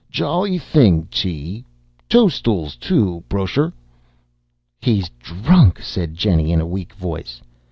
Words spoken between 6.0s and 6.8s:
Jennie in a